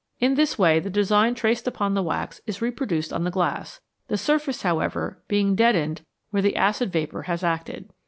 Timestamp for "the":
0.79-0.89, 1.93-2.01, 3.23-3.29, 4.07-4.17, 6.41-6.55